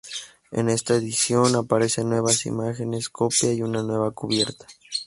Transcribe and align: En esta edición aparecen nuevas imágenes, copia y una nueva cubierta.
En 0.49 0.67
esta 0.71 0.95
edición 0.95 1.55
aparecen 1.55 2.09
nuevas 2.09 2.47
imágenes, 2.47 3.07
copia 3.07 3.53
y 3.53 3.61
una 3.61 3.83
nueva 3.83 4.09
cubierta. 4.09 4.65